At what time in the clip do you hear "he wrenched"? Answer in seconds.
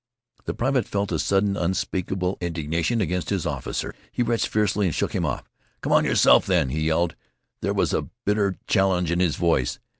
4.11-4.47